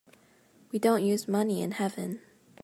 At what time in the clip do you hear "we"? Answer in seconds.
0.71-0.79